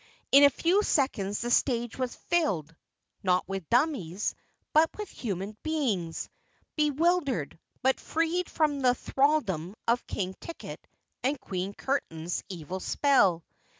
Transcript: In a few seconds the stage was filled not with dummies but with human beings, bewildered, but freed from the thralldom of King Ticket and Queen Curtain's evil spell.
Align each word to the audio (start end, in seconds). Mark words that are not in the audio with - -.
In 0.31 0.43
a 0.43 0.49
few 0.49 0.81
seconds 0.81 1.41
the 1.41 1.51
stage 1.51 1.95
was 1.95 2.15
filled 2.15 2.75
not 3.21 3.47
with 3.47 3.69
dummies 3.69 4.33
but 4.73 4.89
with 4.97 5.07
human 5.09 5.55
beings, 5.61 6.27
bewildered, 6.75 7.59
but 7.83 7.99
freed 7.99 8.49
from 8.49 8.79
the 8.79 8.95
thralldom 8.95 9.75
of 9.87 10.07
King 10.07 10.33
Ticket 10.41 10.83
and 11.21 11.39
Queen 11.39 11.75
Curtain's 11.75 12.43
evil 12.49 12.79
spell. 12.79 13.43